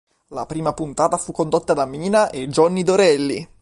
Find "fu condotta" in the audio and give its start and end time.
1.17-1.73